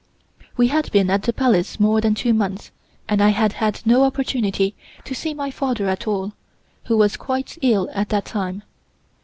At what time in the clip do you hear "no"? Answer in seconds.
3.85-4.03